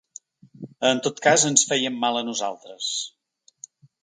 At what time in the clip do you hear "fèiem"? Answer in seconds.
1.73-2.01